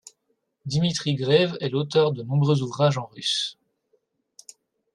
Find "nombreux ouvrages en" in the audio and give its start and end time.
2.23-3.05